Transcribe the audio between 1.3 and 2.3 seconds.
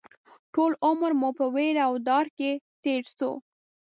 په وېره او ډار